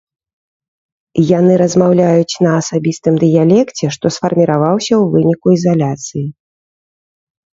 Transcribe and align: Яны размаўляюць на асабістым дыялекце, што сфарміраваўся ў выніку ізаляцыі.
Яны 1.39 1.53
размаўляюць 1.63 2.39
на 2.45 2.51
асабістым 2.61 3.15
дыялекце, 3.23 3.85
што 3.95 4.05
сфарміраваўся 4.15 4.93
ў 5.01 5.19
выніку 5.19 5.47
ізаляцыі. 5.57 6.25